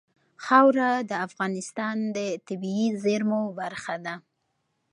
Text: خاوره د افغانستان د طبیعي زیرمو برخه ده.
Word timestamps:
خاوره 0.45 0.89
د 1.09 1.11
افغانستان 1.27 1.95
د 2.15 2.17
طبیعي 2.47 2.87
زیرمو 3.03 3.41
برخه 3.59 3.95
ده. 4.05 4.15